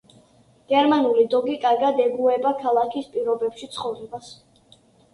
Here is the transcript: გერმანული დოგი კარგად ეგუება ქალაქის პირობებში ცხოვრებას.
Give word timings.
გერმანული 0.71 1.25
დოგი 1.35 1.59
კარგად 1.67 2.03
ეგუება 2.07 2.57
ქალაქის 2.65 3.15
პირობებში 3.15 3.75
ცხოვრებას. 3.79 4.37